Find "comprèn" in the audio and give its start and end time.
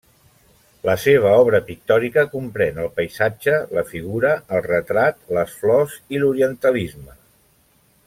2.31-2.81